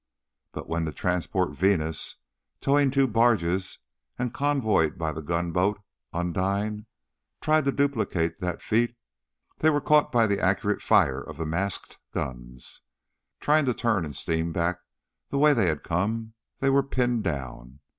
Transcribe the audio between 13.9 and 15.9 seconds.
and steam back the way they had